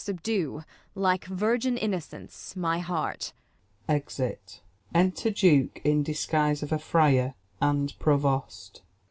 Subdue, 0.03 0.63
like 0.95 1.25
virgin 1.25 1.77
innocence, 1.77 2.55
my 2.55 2.79
heart. 2.79 3.33
[Exit. 3.87 4.61
Enter 4.95 5.29
Duke 5.29 5.79
in 5.83 6.01
disguise 6.01 6.63
of 6.63 6.71
a 6.71 6.79
friar, 6.79 7.35
and 7.61 7.93
Provost. 7.99 8.81